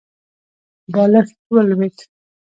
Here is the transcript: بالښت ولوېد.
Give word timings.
بالښت 0.93 1.35
ولوېد. 1.53 1.97